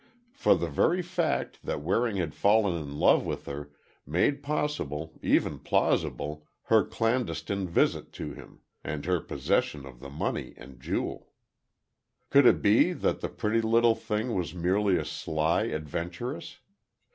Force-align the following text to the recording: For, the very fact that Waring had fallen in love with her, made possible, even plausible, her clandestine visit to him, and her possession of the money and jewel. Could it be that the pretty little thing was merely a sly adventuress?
For, 0.33 0.55
the 0.55 0.65
very 0.67 1.03
fact 1.03 1.59
that 1.63 1.83
Waring 1.83 2.15
had 2.15 2.33
fallen 2.33 2.73
in 2.75 2.97
love 2.97 3.23
with 3.23 3.45
her, 3.45 3.69
made 4.03 4.41
possible, 4.41 5.13
even 5.21 5.59
plausible, 5.59 6.47
her 6.63 6.83
clandestine 6.83 7.67
visit 7.67 8.11
to 8.13 8.33
him, 8.33 8.61
and 8.83 9.05
her 9.05 9.19
possession 9.19 9.85
of 9.85 9.99
the 9.99 10.09
money 10.09 10.55
and 10.57 10.79
jewel. 10.79 11.33
Could 12.31 12.47
it 12.47 12.63
be 12.63 12.93
that 12.93 13.21
the 13.21 13.29
pretty 13.29 13.61
little 13.61 13.93
thing 13.93 14.33
was 14.33 14.55
merely 14.55 14.97
a 14.97 15.05
sly 15.05 15.67
adventuress? 15.69 16.57